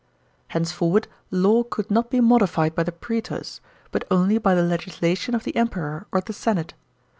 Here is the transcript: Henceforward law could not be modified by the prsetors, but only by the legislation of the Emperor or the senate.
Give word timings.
Henceforward 0.47 1.07
law 1.29 1.61
could 1.61 1.91
not 1.91 2.09
be 2.09 2.19
modified 2.21 2.73
by 2.73 2.81
the 2.81 2.91
prsetors, 2.91 3.59
but 3.91 4.03
only 4.09 4.39
by 4.39 4.55
the 4.55 4.63
legislation 4.63 5.35
of 5.35 5.43
the 5.43 5.55
Emperor 5.55 6.07
or 6.11 6.21
the 6.21 6.33
senate. 6.33 6.73